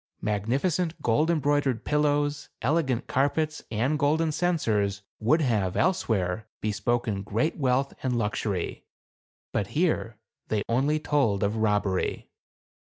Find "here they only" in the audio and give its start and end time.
9.77-10.99